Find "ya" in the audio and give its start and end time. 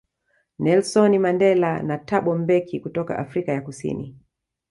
3.51-3.61